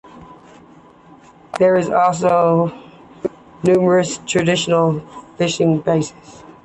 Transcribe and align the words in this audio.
There 1.59 1.75
are 1.77 1.95
also 1.95 2.73
numerous 3.61 4.17
traditional 4.25 5.01
fishing 5.37 5.79
bases. 5.81 6.43